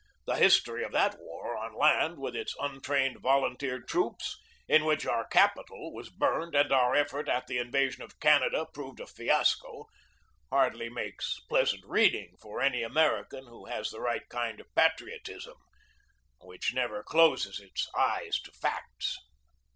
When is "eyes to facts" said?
17.95-19.19